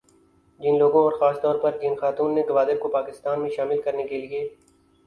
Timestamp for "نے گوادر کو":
2.35-2.87